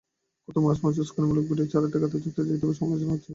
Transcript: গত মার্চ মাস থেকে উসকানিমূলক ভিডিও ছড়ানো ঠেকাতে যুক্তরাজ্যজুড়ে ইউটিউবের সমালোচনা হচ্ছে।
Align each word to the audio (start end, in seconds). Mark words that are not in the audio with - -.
গত 0.47 0.55
মার্চ 0.65 0.79
মাস 0.83 0.93
থেকে 0.95 1.03
উসকানিমূলক 1.05 1.45
ভিডিও 1.49 1.65
ছড়ানো 1.71 1.87
ঠেকাতে 1.93 2.15
যুক্তরাজ্যজুড়ে 2.25 2.55
ইউটিউবের 2.67 2.77
সমালোচনা 2.79 3.13
হচ্ছে। 3.13 3.29